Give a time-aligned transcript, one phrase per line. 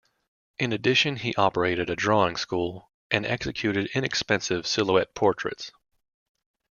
[0.57, 5.71] In addition, he operated a drawing school and executed inexpensive silhouette portraits.